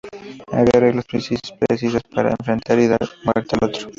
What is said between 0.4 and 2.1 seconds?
Había reglas precisas